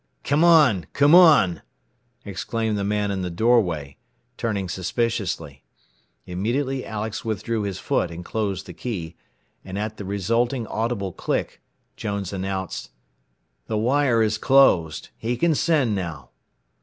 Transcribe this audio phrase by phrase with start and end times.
[0.23, 0.87] "Come on!
[0.93, 1.61] Come on!"
[2.25, 3.97] exclaimed the man in the doorway,
[4.35, 5.63] turning suspiciously.
[6.25, 9.15] Immediately Alex withdrew his foot and closed the key,
[9.63, 11.61] and at the resulting audible click
[11.97, 12.89] Jones announced:
[13.67, 15.09] "The wire has closed.
[15.17, 16.31] He can send now."